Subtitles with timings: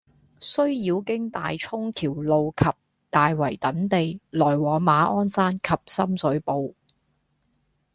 [0.39, 2.65] 須繞經大涌橋路及
[3.11, 6.73] 大圍等地來往馬鞍山及深水埗，